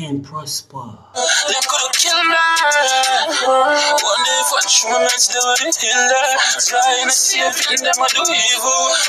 [0.00, 0.98] and prosper.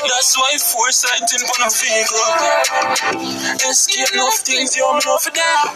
[0.02, 2.30] That's why foresight in on the vehicle.
[3.70, 4.84] Escape no things you
[5.18, 5.74] for that.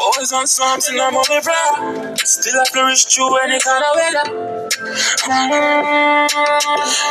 [0.00, 2.16] Always on something I'm.
[2.24, 4.54] Still I flourish through any kind of weather.
[5.24, 6.24] Mm-hmm.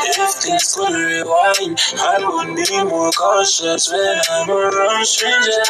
[0.06, 5.70] If things could rewind, I would be more cautious when I'm around strangers.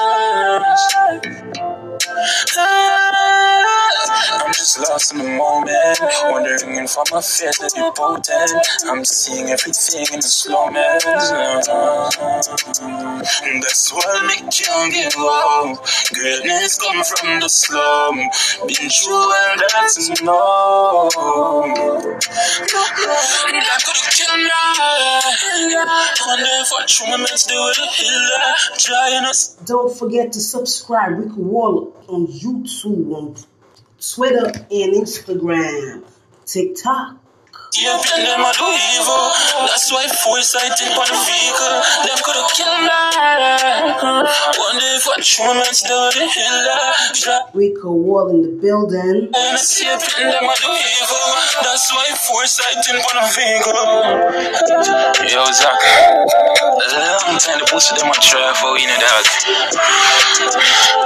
[2.26, 3.23] Ah.
[4.13, 5.99] I'm just lost in the moment,
[6.30, 8.52] wondering if I'm a fit to be potent.
[8.86, 11.09] I'm seeing everything in the slow motion.
[13.61, 15.86] That's why me can't give up.
[16.14, 18.16] Greatness come from the slum.
[18.67, 21.09] Been through all that to know.
[23.53, 24.50] That could have killed me.
[28.88, 28.95] True
[29.66, 33.45] Don't forget to subscribe Rico Wall on YouTube,
[34.12, 36.04] Twitter, and Instagram,
[36.46, 37.23] TikTok.
[37.74, 39.34] Yeah, but them a do evil.
[39.66, 41.74] That's why foresight in on the vehicle.
[42.06, 42.94] Them could have killed me.
[44.62, 47.42] Wonder if I true moments do it a killer.
[47.58, 49.26] Rico Wall in the building.
[49.26, 51.26] And I see a bit them a do evil.
[51.66, 53.74] That's why foresight in on the vehicle.
[55.34, 55.82] Yo, Zach.
[56.94, 59.26] Long time the pussy them a try for in a dog.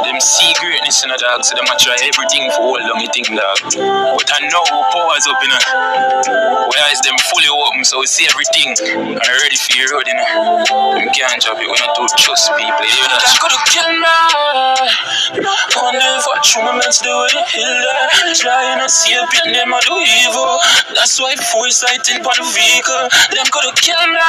[0.04, 3.24] Them see greatness in a dog, so them a try everything for on me thing
[3.36, 3.56] dog.
[3.72, 6.57] But I know who powers up in a.
[6.66, 8.74] Whereas them fully open, so we see everything.
[8.82, 10.66] I'm ready for road, you know.
[10.98, 12.86] Them can't drop it when I do trust people.
[12.90, 14.27] You know.
[16.64, 18.10] Moments do it killer.
[18.36, 20.60] Trying to see a bit them do evil.
[20.94, 23.10] That's why foresight in on the vehicle.
[23.34, 24.20] Them could killed me.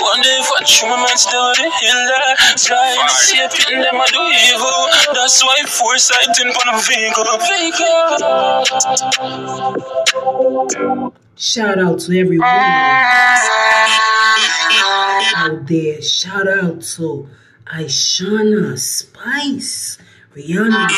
[0.00, 2.36] Wonder if I true moments do it killer.
[2.56, 4.22] Trying to see a bit them do
[4.52, 4.88] evil.
[5.12, 7.24] That's why foresight in the vehicle.
[7.46, 8.12] Vehicle.
[11.36, 12.48] Shout out to everyone
[15.42, 16.00] out there.
[16.02, 17.28] Shout out to
[17.66, 19.98] Aishana Spice,
[20.34, 20.88] the Reunion.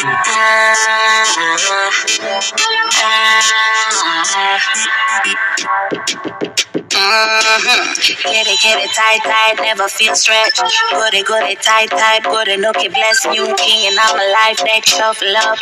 [7.05, 8.25] Rihanna.
[8.25, 10.63] Get it, get it tight, tight, never feel stretched.
[10.91, 14.59] Good it, good it, tight, tight, good it, it, bless new king, and I'm alive,
[14.65, 15.59] neck shuffle up.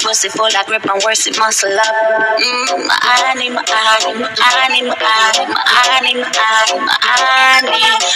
[0.00, 1.94] Pussy full of grip and worse it muscle up.
[2.40, 6.14] Mm, honey, my honey, my honey, my honey.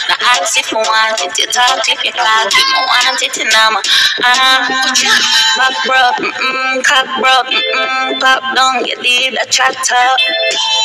[0.08, 3.36] Now ask if you want it, you talk if you talk, if you want it,
[3.36, 3.76] you know,
[4.24, 4.64] ah,
[5.58, 10.18] back broke, mm, cock broke, mm, pop down, you did a chat up.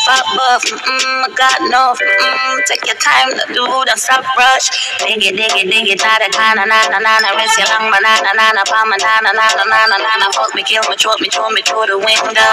[0.05, 4.73] Fuck buff, mm, I got enough, mm, take your time to do the stop rush.
[5.05, 8.63] Dig it, dig it, dig it, na na na na rinse your long banana, na
[8.65, 11.97] palm na na na na fuck me, kill me, choke me, throw me through the
[12.01, 12.51] window.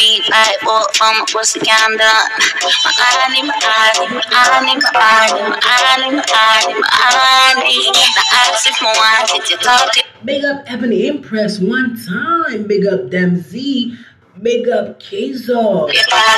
[0.00, 2.00] Beat like up from my pussy candle.
[2.00, 7.92] My honey, my honey, my honey, my honey, my honey, my honey,
[8.80, 10.06] my it, you talk it.
[10.24, 12.66] Big up Ebony Impress one time.
[12.66, 13.96] Big up Dem Z.
[14.44, 16.36] Big up ah,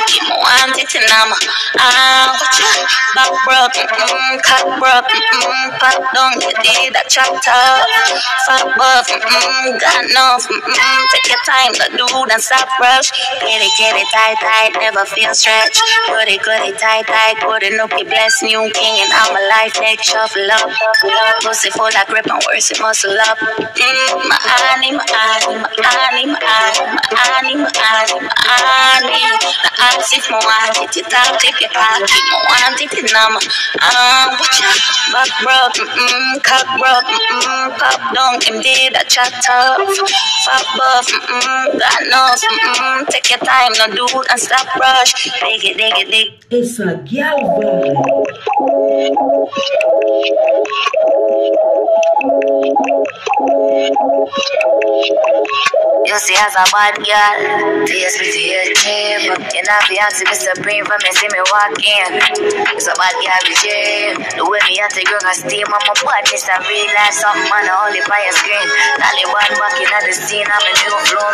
[9.11, 12.07] mm, mm, mm, mm, take your time do
[12.39, 13.11] stop rush,
[13.43, 15.75] get it, get it tight, tight, never feel stretch,
[16.07, 19.41] good it, it, tight, tight, good it, look it, bless new king and I'm a
[19.51, 20.71] life, shuffle up,
[21.43, 24.37] pussy full of grip and worse muscle up, mm, my
[27.99, 29.26] I
[29.79, 33.13] I see from one did it up, keep it back, keep my one did it
[33.13, 33.41] number.
[33.77, 34.81] Um, watch out,
[35.13, 39.77] back rub, mm, cock rub, mm, pop down, indeed, I chat up,
[40.45, 45.65] fuck buff, mm, God knows, mm, take your time, no dude, and stop rush, dig
[45.65, 46.33] it, dig it, dig.
[46.49, 47.37] It's a gal
[56.07, 60.55] You see, as a bad girl, TSBT, but you know, fiance, Mr.
[60.55, 62.09] Supreme, from me, see me walk in.
[62.71, 64.15] It's a bad guy, regime.
[64.39, 67.67] The way me have to grow a steam, I'm a badness, I realize something, man,
[67.67, 68.67] I only by a screen.
[68.95, 71.19] Taliban back in the scene, I'm a new flow.
[71.19, 71.26] One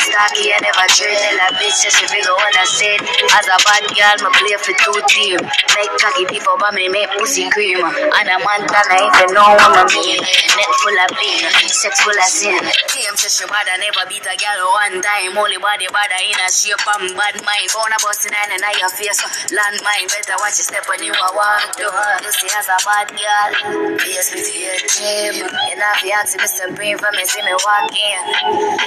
[0.00, 3.00] stocky, I never tell a bitch, she figure what I said.
[3.36, 5.38] As a bad girl, me play for two team.
[5.76, 7.80] Make cocky people, but me make pussy cream.
[7.84, 10.20] And a man, that I even know what I mean.
[10.20, 12.60] Neck full of pain, sex full of sin.
[12.90, 15.36] Team says she bad, I never beat a girl one time.
[15.36, 17.68] Only body bad, in a shape and bad mind.
[17.70, 19.20] Phone a busting and in your face,
[19.52, 20.08] landmine.
[20.08, 22.12] Better watch your step when you are walk to her.
[22.24, 23.48] You see as a bad girl.
[24.00, 25.44] PSP to your team.
[25.46, 28.22] If you ask me to bring for me, see me walk in.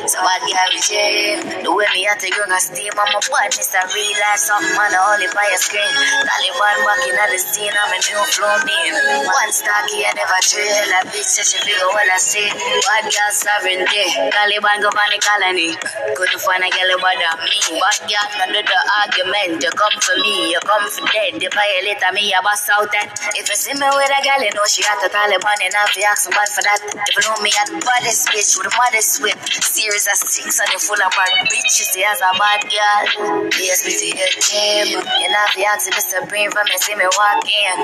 [0.10, 1.03] So bad girl, regime.
[1.04, 4.96] The way me have to go and steam, I'm a badness, I realize something, man,
[4.96, 5.84] only by a screen.
[5.84, 8.96] Taliban back in the scene, I'm a new flow name.
[9.28, 10.72] One stocky, I never trail.
[10.96, 12.48] A bitch says she figure what I say.
[12.88, 14.06] Bad girl, sovereignty.
[14.32, 15.76] Taliban go on the colony.
[16.16, 17.60] Couldn't find a girl better me.
[17.84, 19.60] Bad girl, under the argument.
[19.60, 21.36] You come for me, you come for dead.
[21.36, 24.56] The violator me, I bust out and if you see me with a girl, you
[24.56, 26.80] know she got the Taliban and I have to ask bad for that.
[27.12, 29.36] If you know me, the baddest bitch with the baddest whip.
[29.52, 31.70] Series of six and they full of bad bitch.
[31.74, 33.50] She say as a bad girl.
[33.50, 34.86] PSP to your team.
[34.94, 36.22] You know, if you ask Mr.
[36.22, 37.78] Supreme for me, see me walk in.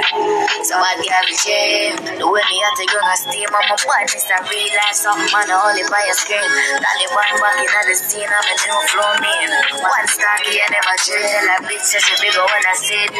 [0.61, 1.97] So bad girl, regime.
[2.21, 5.49] The way me have to go and steam, I'm a badness, I realize something, man,
[5.49, 6.49] I only by a screen.
[6.77, 9.49] Taliban back in the scene, I'm a new flow man.
[9.81, 11.45] One stocky, I never trail.
[11.49, 13.13] A bitch says she bigger when I see it.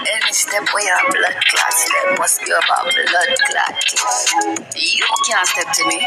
[0.00, 3.76] Any step where your blood clot step must be about blood clot.
[4.72, 6.00] You can't step to me.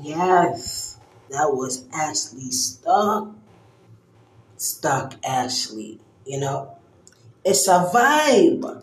[0.00, 0.98] Yes,
[1.30, 3.28] that was Ashley Stuck.
[4.56, 6.76] Stuck Ashley, you know.
[7.44, 8.82] It's a vibe.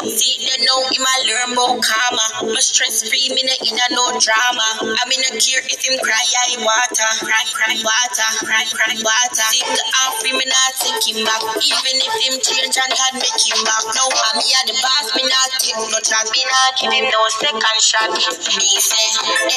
[0.00, 2.48] See they know he ma learn about karma.
[2.48, 4.68] My stress free me no in a no drama.
[4.96, 9.46] I me no care if him cry I water, cry cry water, cry cry water.
[9.52, 11.44] See the off me not take him back.
[11.44, 13.84] Even if him change and God make him back.
[13.92, 16.28] No, I'm here the boss, me not take no chance.
[16.32, 18.10] Me not give him no second shot.
[18.16, 19.06] Me say,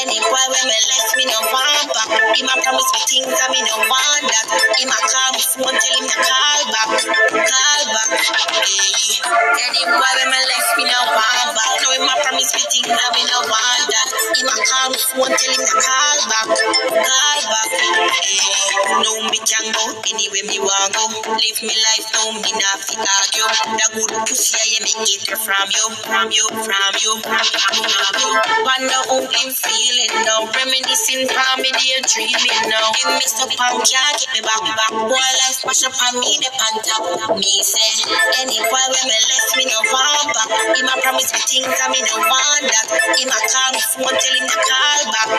[0.03, 2.11] any boy when me left me no want back.
[2.35, 4.47] He ma promise me things and me no want that.
[4.77, 6.89] He ma call me phone tell him to call back,
[7.31, 8.09] call back.
[8.51, 9.23] Hey.
[9.25, 11.74] Any boy when me left me no want back.
[11.81, 14.10] No, he ma promise me things and me no want that.
[14.33, 17.69] He ma call me phone tell him to call back, call back.
[17.69, 18.42] Hey.
[18.42, 21.06] Eh, no, me can go anywhere me want go.
[21.30, 23.50] Live me life, no me not fi argue.
[23.77, 28.31] The good pussy I me get it from you, from you, from you, from you.
[28.66, 32.88] Wonder how him feeling now, reminiscing from me day dreaming now.
[32.98, 34.94] Him messed up and can't get me back, back.
[35.06, 37.38] Boy life smash up on me the pan top.
[37.38, 37.94] Me say
[38.42, 40.50] any boy when me left me no want back.
[40.75, 42.88] He ma promise me things and me no want that.
[43.19, 45.29] He ma call me phone tell him to call back,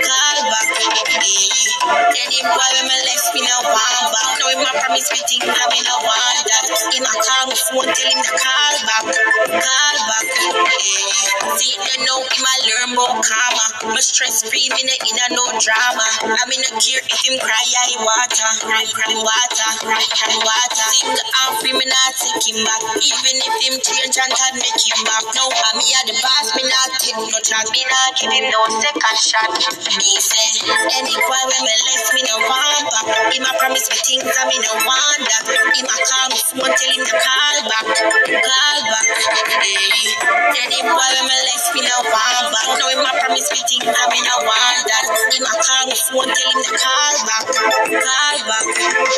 [0.00, 0.68] call back.
[1.20, 2.22] Yeah.
[2.22, 4.28] Any boy when me left me no want back.
[4.40, 6.66] No he ma promise me things and me no want that.
[6.92, 9.04] He ma call me phone tell him to call back,
[9.60, 10.24] call back.
[10.32, 11.56] Yeah.
[11.58, 13.66] See they know him a learn about karma.
[13.92, 16.06] My stress free me no in a no drama.
[16.24, 20.86] I me no care if him cry I water, cry cry water, cry cry water.
[20.94, 22.82] See the off me not take him back.
[22.96, 25.24] Even if him change God make him back.
[25.34, 27.70] No, I'm here the boss, me not take no chance.
[27.74, 29.50] Me not give him no second shot.
[29.98, 30.62] Me say,
[30.94, 33.06] any boy when me left me no want back.
[33.34, 35.44] He ma promise me things and me no want that.
[35.74, 39.06] He ma call me phone tell him to call back, call back.
[39.58, 40.14] Hey.
[40.70, 42.68] Any boy when me left me no want back.
[42.78, 45.06] No, he ma promise me things and me no want that.
[45.34, 48.66] He ma call me phone tell him to call back, call back.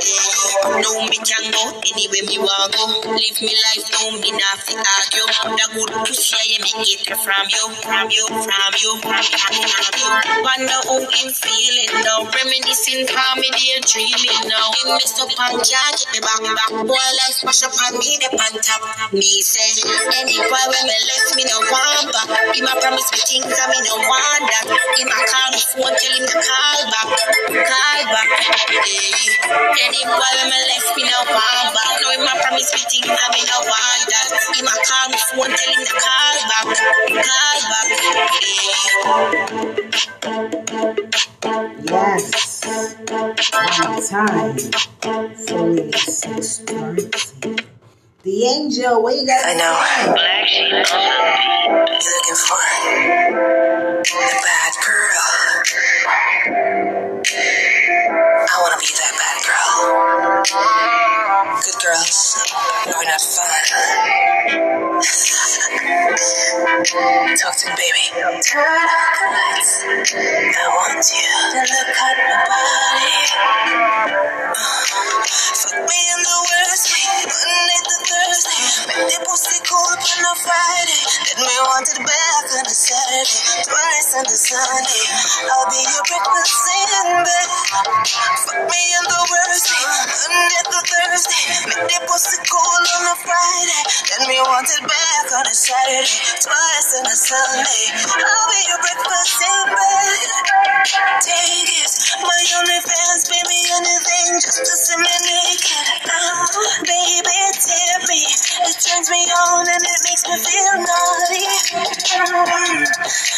[0.00, 0.80] Hey.
[0.80, 2.84] No, me can go anywhere me want go.
[3.12, 4.58] Live me life, no me not
[4.94, 5.54] fi argue.
[5.54, 10.10] The good pussy I me get it from you, from you, from you, from you.
[10.42, 14.70] Wonder how him feeling now, reminiscing from me day dreaming now.
[14.82, 16.72] Him messed up and can't get me back, back.
[16.86, 18.82] Boy life smash up on me the pan top.
[19.12, 19.72] Me say
[20.20, 22.28] any boy when me left me no want back.
[22.54, 24.66] He ma promise me things and me no want that.
[24.98, 27.08] He ma call me phone tell him to call back,
[27.52, 28.28] call back.
[28.84, 29.12] Hey.
[29.86, 31.92] Any when me left me no want back.
[32.02, 34.28] No he ma promise me things and me no want that.
[34.54, 35.16] He ma call me
[35.56, 36.66] tell him to call back,
[37.24, 37.88] call back.
[41.84, 42.22] Yes.
[43.52, 44.56] One time.
[45.46, 47.04] for six thirty.
[48.22, 49.44] The angel, what you got?
[49.44, 49.74] I know.
[50.64, 50.84] You're
[52.00, 52.58] looking for
[54.04, 55.33] a bad girl.
[97.54, 97.78] A.
[97.94, 100.30] I'll be your breakfast in bed.
[101.22, 101.86] Take.
[102.22, 102.80] My only
[103.48, 105.86] me anything just naked.
[106.10, 108.33] Oh, baby, tip me.
[108.74, 111.46] It turns me on and it makes me feel naughty.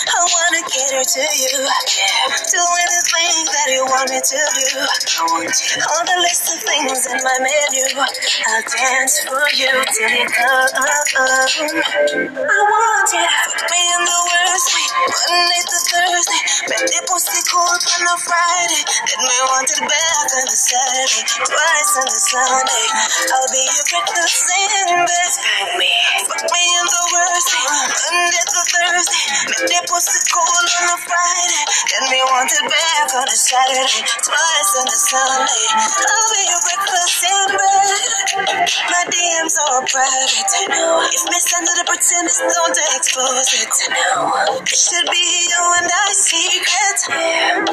[0.08, 1.60] I wanna get her to you.
[1.60, 4.80] Do anything that you want me to do.
[5.92, 7.84] All the list of things in my menu.
[8.00, 10.72] I'll dance for you till you come.
[10.72, 11.52] I
[12.72, 14.85] want you me in the worst.
[15.04, 16.42] Monday to Thursday.
[16.72, 18.82] Make the pussy cold on a Friday.
[18.88, 21.22] Let me want it back on the Saturday.
[21.44, 22.86] Twice on the Sunday.
[23.36, 25.32] I'll be your breakfast in bed.
[25.78, 25.90] Me.
[33.46, 34.02] Saturday.
[34.26, 35.66] Twice on a Sunday.
[35.78, 38.26] I'll be your breakfast in bed.
[38.90, 40.50] My DMs are private.
[41.14, 43.70] If me send to the pretenders, don't expose it.
[43.70, 46.98] It should be you and I secret.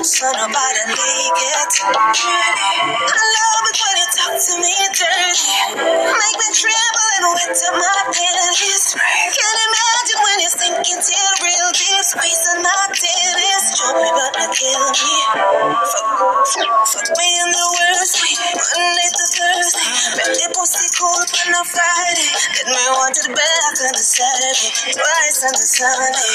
[0.06, 1.74] So nobody leak it.
[1.82, 5.42] I love it when you talk to me dirty.
[5.74, 8.94] Make me tremble and wet to my panties.
[8.94, 12.04] Can't imagine when you're sinking till real deep.
[12.06, 13.66] Squeezing my titties.
[13.74, 15.63] Choke me but not kill me.
[15.64, 18.36] Fuck, me in the worst way.
[18.36, 19.92] Monday to Thursday.
[20.36, 22.32] The pussy cold on a Friday.
[22.60, 24.92] Let me want it back on a Saturday.
[24.92, 26.32] Twice on a Sunday.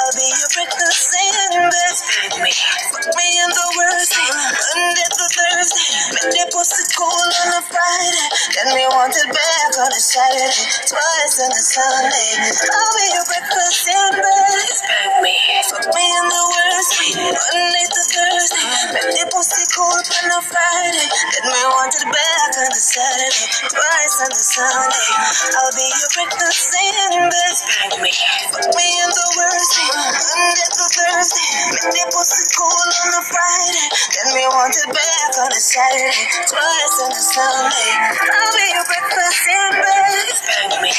[0.00, 1.60] I'll be your breakfast bed.
[1.92, 2.52] Spank me.
[2.56, 4.32] Fuck me in the worst way.
[4.32, 5.92] Monday to Thursday.
[6.40, 8.26] The pussy on a Friday.
[8.64, 10.56] Let me want it back on a Saturday.
[10.88, 12.32] Twice on a Sunday.
[12.48, 14.24] I'll be your breakfast bed.
[14.72, 15.36] Spank me.
[15.68, 17.12] Fuck me in the worst way.
[17.28, 18.66] Monday to Thursday.
[18.90, 21.06] Make the pussy cold on a Friday.
[21.06, 23.46] Let me want it back on a Saturday.
[23.70, 25.08] Twice on a Sunday.
[25.54, 27.54] I'll be your breakfast in bed.
[27.54, 28.12] Spank me.
[28.50, 29.74] Fuck me in the worst.
[29.94, 31.50] Monday to Thursday.
[31.70, 33.86] Make the pussy cold on a Friday.
[33.94, 36.26] Let me want it back on a Saturday.
[36.50, 37.90] Twice on a Sunday.
[38.26, 40.26] I'll be your breakfast in bed.
[40.34, 40.92] Spank me.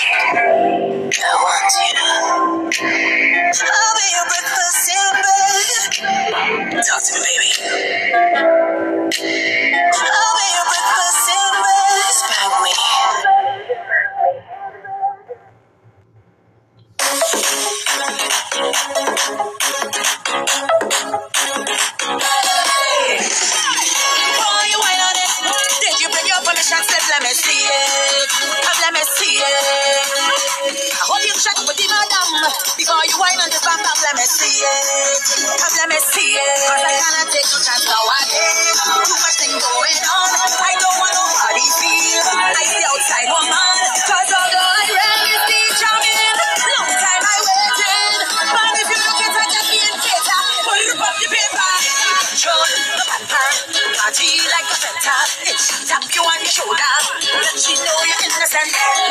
[1.12, 1.94] I want you.
[3.51, 5.71] I'll be your breakfast in bed.
[5.81, 7.71] Talk to me, baby.
[33.31, 33.97] Wine on the bam bam.
[34.03, 34.83] Let me see it.
[35.63, 36.59] Have let me see it.
[36.67, 38.77] Cause I cannot take no chance nowadays.
[39.07, 40.31] Too much thing going on.
[40.59, 43.75] I don't want nobody feel like the outside woman.
[44.03, 46.35] Cause although I really see charming,
[46.75, 48.11] long time I waited.
[48.51, 50.39] But if you look at her, just being better.
[50.67, 51.71] Pull up the paper.
[52.35, 53.43] Control the papa.
[53.95, 55.17] Party like a feta.
[55.47, 56.93] If she tap you on your shoulder,
[57.31, 59.11] let she know you're innocent.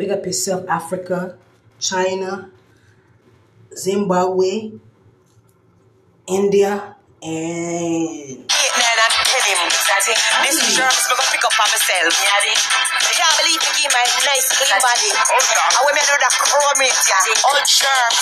[0.00, 1.36] Big up yourself, Africa,
[1.78, 2.50] China,
[3.76, 4.72] Zimbabwe,
[6.26, 8.50] India, and
[9.30, 9.60] tell him
[10.42, 12.12] This is germs, me gonna pick up on myself.
[12.18, 15.10] I can't believe you give my nice clean body.
[15.14, 18.18] And when me do that chrome it, yeah, all germs.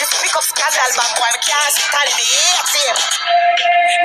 [0.00, 2.96] Just pick up scandal, man, boy, me can't stand it, me hate him.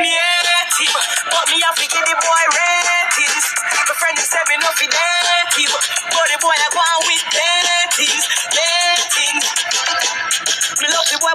[0.03, 0.93] Me hate him,
[1.31, 3.45] but me have to give the boy ratings.
[3.87, 6.99] My friend is said me no fi date him, but the boy I go on
[7.07, 8.80] with ratings, ratings.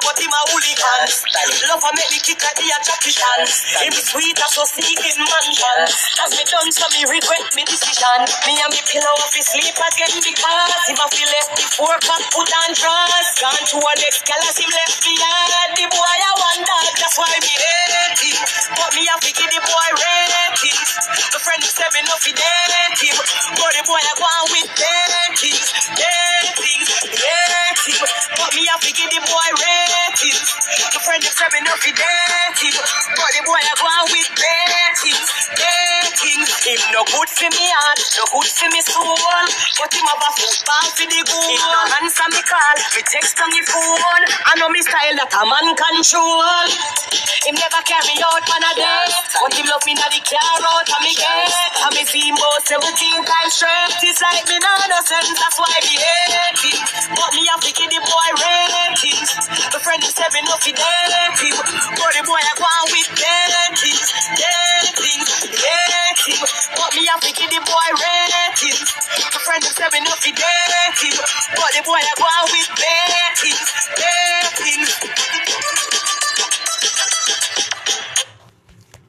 [0.06, 1.02] But him a hooligan.
[1.66, 3.42] Love a make me kick like the a Jackie Chan.
[3.82, 5.78] Him sweet as so sneaking mansion.
[6.22, 8.18] As me done, so me regret me decision.
[8.46, 12.22] Me and me pillow off his sleep again because him a feel left before can
[12.30, 13.26] put on dress.
[13.42, 15.70] Gone to a next gal as him left me yard.
[15.74, 18.38] The boy I wonder, that's why me hate him.
[18.78, 20.90] But me to give the boy ratings.
[21.34, 23.16] The friend is me no fi date him.
[23.58, 25.66] But the boy I go on with ratings,
[25.98, 28.12] ratings, ratings.
[28.38, 29.95] But me to give the boy ratings.
[29.96, 32.74] The friend is no fi date him.
[33.16, 36.50] But the boy I go on with ratings, ratings.
[36.66, 39.16] Him no good for me heart, no good for me soul.
[39.76, 41.52] But him have a football for the goal.
[41.52, 44.24] If no answer me call, me text on the phone.
[44.48, 46.66] I know me style that a man control.
[47.46, 49.06] Him never carry out man a day.
[49.36, 51.76] But him love me na the car out of me gate.
[51.86, 54.00] And me see him about 17 times straight.
[54.02, 56.78] It's like me nah no sense, that's why me hate him.
[57.14, 59.30] But me have to give the boy ratings.
[59.86, 61.54] Friend is said me no fi date him.
[61.94, 66.42] But the boy I on with datings, datings, dating.
[66.74, 68.82] But me to give the boy ratings.
[68.82, 71.14] The friend is said me no fi date him.
[71.54, 74.90] But the boy I on with datings, datings.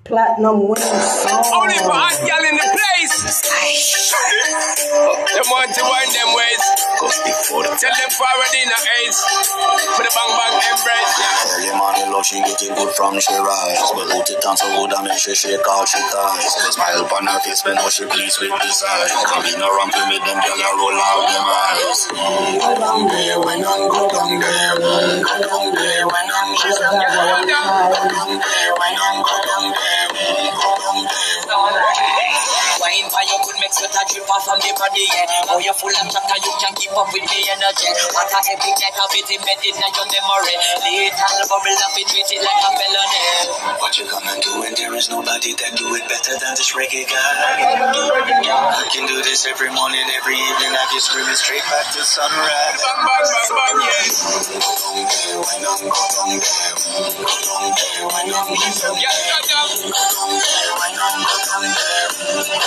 [0.05, 1.41] Platinum winning song.
[1.57, 1.89] Only for
[2.21, 2.56] girl in
[7.47, 9.23] Tell them forward in the ace.
[9.95, 11.15] Put a bang bang embrace.
[11.55, 13.79] Early morning love, she getting good from she rise.
[13.95, 16.43] But put it on so good and make she shake all she ties.
[16.43, 19.15] The smile upon her face, but now she pleased with this eyes.
[19.31, 21.99] Come in around to me, them girl a roll out them eyes.
[22.11, 24.75] Mm, go down there, when I'm go down there.
[24.83, 27.15] Mm, go down there, when I'm go down there.
[27.15, 30.07] Go down there, when I'm go down there.
[30.19, 32.66] Mm, go down there.
[32.77, 35.49] Wine for your good make sweat a drip off from the body, yeah.
[35.49, 37.89] Oh, you're full of chatter, you can keep up with the energy.
[38.13, 40.55] What a epic night of it embedded in your memory.
[40.85, 43.81] Little bubble of it, treat it like a felony.
[43.81, 47.09] What you gonna do when there is nobody that do it better than this reggae
[47.09, 47.17] guy?
[47.17, 50.71] I can do this every morning, every evening.
[50.77, 52.77] I just screaming straight back to sunrise.
[52.77, 52.93] Go
[61.47, 62.66] down there,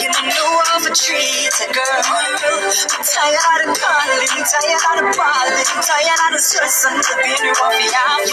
[0.01, 2.08] You don't know how to treat a girl.
[2.09, 7.53] I'm tired of calling, tired of the balling, tired of the stress the pain you
[7.61, 8.25] want me have.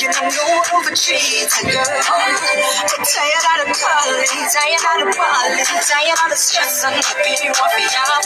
[0.00, 0.64] You know
[0.94, 1.84] treat a girl.
[1.84, 7.40] I'm tired of the calling, tired of the balling, tired of the stress the pain
[7.42, 8.24] you want me have.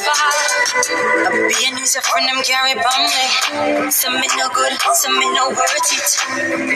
[1.27, 2.45] A being is a friend, I'm
[2.77, 3.91] bomb me.
[3.91, 6.09] Some me no good, some me no worth it.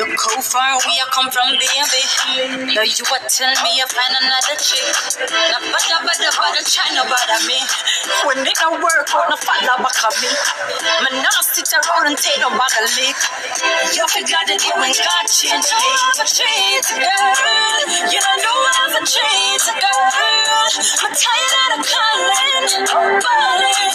[0.00, 2.72] Look how far we are come from, baby.
[2.72, 4.80] Now you would tell me you find another chick.
[6.00, 7.58] Bother, bother, try no bother me.
[8.24, 10.32] When it no work out, no follow back on me.
[11.04, 13.18] Me not sit around and take no bag of lick.
[13.92, 15.88] You forgot the day when God changed me.
[16.16, 17.76] For treat girl,
[18.08, 18.62] you don't know
[19.04, 20.62] treat a girl.
[21.02, 23.90] I'm tired of the calling, balling,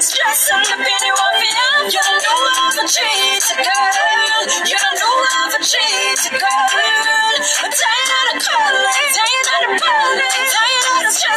[0.00, 1.86] stress and the pain you want me out.
[1.92, 4.40] You don't know treat a girl.
[4.66, 5.16] You don't know
[5.60, 7.26] treat a girl.
[7.62, 11.35] I'm tired of calling, tired of the balling, tired of the stress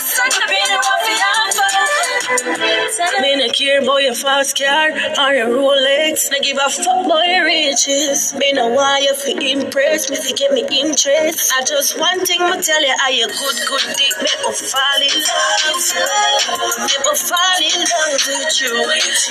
[3.21, 6.29] me no care about your fast car or your Rolex.
[6.31, 8.33] No give a fuck about your riches.
[8.35, 11.51] Me no want you to impress me to get me interest.
[11.57, 14.15] I just one thing me tell you, are you good, good dick?
[14.21, 15.63] Make me fall in love.
[16.85, 18.71] Make me fall in love with you.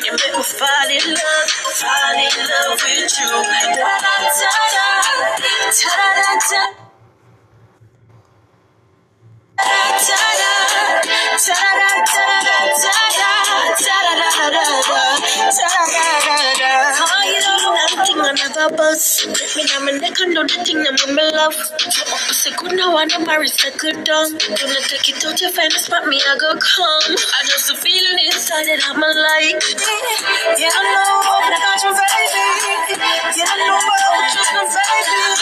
[0.05, 1.51] You make me fall in love,
[1.81, 3.29] fall in love with you.
[3.29, 4.93] Da da da da,
[5.73, 6.88] da da da.
[18.59, 19.23] A buzz.
[19.27, 21.55] Let me down my neck and do the thing that me love.
[21.55, 24.35] So up a second now I know my recycle done.
[24.35, 27.15] Do not take it out your a spot me I go come.
[27.15, 29.63] I just a feeling inside that I'm like.
[30.59, 33.39] Yeah, I know that I got you, baby.
[33.39, 34.03] Yeah, I know what
[34.35, 35.15] just my baby.
[35.19, 35.39] You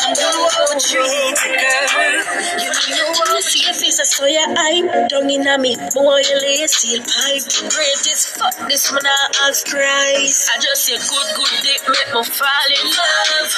[0.00, 2.16] can't do You know what you need girl.
[2.56, 3.42] You know When you
[3.76, 5.08] see face, I saw your eye.
[5.08, 7.44] Down in a me, boy, you lay steel pipe.
[7.72, 10.50] Greatest fuck, this man I ask Christ.
[10.52, 13.52] I just say good, good dick, make me fall in love.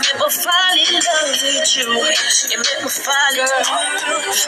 [0.00, 1.84] Make me fall in love with you.
[1.84, 3.68] You make me fall in love.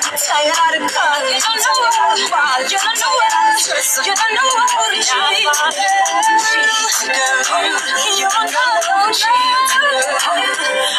[0.06, 1.36] I'm tired of calling.
[1.36, 2.16] You don't know what.
[2.16, 3.60] You don't know what.
[4.06, 5.44] You don't know what I treat.
[7.06, 7.40] Girl,
[8.16, 9.56] you don't know what I treat.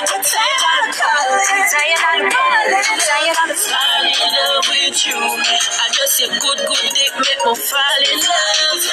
[0.08, 1.46] I'm tired of calling.
[1.68, 2.78] Tired of calling.
[2.98, 5.20] Tired of fall in love with you.
[5.20, 8.84] I just say good, good dick, make me fall in love.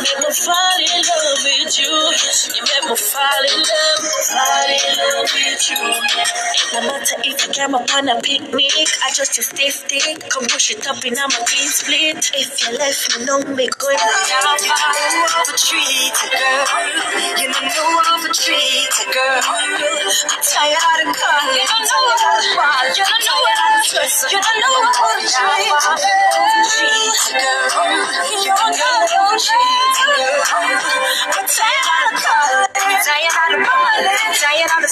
[0.00, 1.92] Make me fall in love with you.
[2.56, 5.80] You make me fall in love, you.
[6.72, 10.28] No matter if you come upon a picnic, I just a stay stick.
[10.28, 12.30] Come push it up in a my clean split.
[12.34, 14.60] If you left me, no me going Now I
[15.40, 16.64] of a treat, girl.
[17.40, 19.40] You know of a treat, girl.
[19.48, 21.64] I'm tired of calling.
[21.64, 22.20] You know what.
[22.92, 23.64] You know what.
[24.28, 25.32] You know what I treat,
[26.68, 27.64] treat, girl.
[28.28, 28.76] You know
[29.24, 30.42] I treat, girl.
[31.32, 32.68] I'm tired of calling.
[32.98, 34.17] Tired of calling.
[34.18, 34.90] Tired of the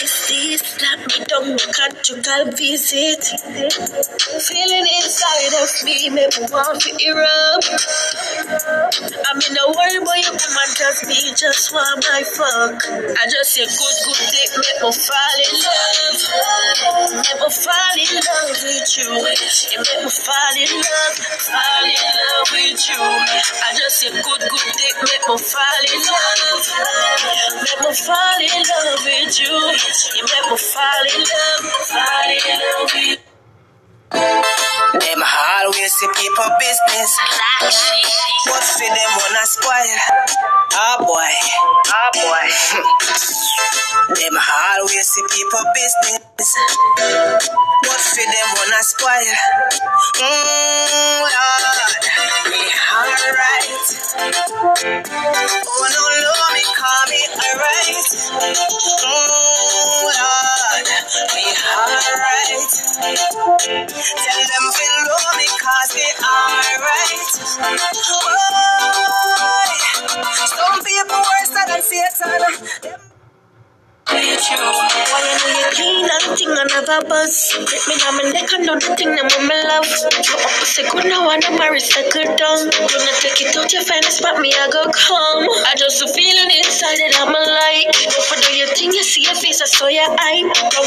[0.00, 3.22] This slap me down, my conjugal visit.
[4.40, 7.68] Feeling inside of me, make me want to erupt.
[9.28, 12.80] I'm in a worry, boy, you woman just me, just want my fuck.
[12.88, 16.20] I just say good, good dick, make me fall in love.
[17.20, 19.10] Make me fall in love with you.
[19.12, 23.02] You make me fall in love, fall in love with you.
[23.02, 26.66] I just say good, good dick, make me fall in love.
[27.62, 29.56] Make me fall in love with you.
[30.16, 33.16] You make me fall in love, fall in love with you.
[35.00, 37.12] Them always see people business.
[38.46, 39.98] But for them wanna spoil.
[40.74, 41.34] Ah boy,
[41.88, 42.48] ah boy.
[44.14, 44.36] them
[44.78, 46.56] always see people business.
[47.82, 49.36] But for them wanna spoil.
[50.20, 52.04] Mmm, Lord,
[52.50, 52.62] me
[52.94, 54.01] alright.
[54.14, 58.04] Oh no, no, me call me alright.
[59.04, 60.86] Oh, mmm, Lord,
[61.80, 62.72] alright.
[64.20, 64.64] Tell them
[66.20, 67.32] alright.
[68.28, 68.36] Oh,
[70.46, 73.11] some people worse than Satan.
[74.22, 77.58] Why you know you clean and and have a buzz?
[77.58, 79.82] Let me down my neck and do the thing that me love.
[79.82, 80.06] So
[80.38, 82.70] up a second now and I'm a recycle down.
[82.70, 85.42] Do not take it out, you find a spot me I go come.
[85.66, 87.90] I just a feeling inside that I'm like.
[88.14, 90.46] Go for do your thing, you see your face, I saw your eye.
[90.46, 90.80] Down